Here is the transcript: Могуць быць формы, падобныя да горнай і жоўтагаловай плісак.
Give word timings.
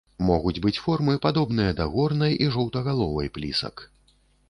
Могуць 0.27 0.61
быць 0.63 0.79
формы, 0.85 1.13
падобныя 1.27 1.77
да 1.81 1.89
горнай 1.93 2.33
і 2.47 2.51
жоўтагаловай 2.59 3.33
плісак. 3.41 3.89